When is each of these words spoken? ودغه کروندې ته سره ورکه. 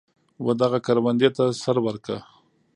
ودغه 0.45 0.79
کروندې 0.85 1.29
ته 1.35 1.43
سره 1.63 1.79
ورکه. 1.85 2.17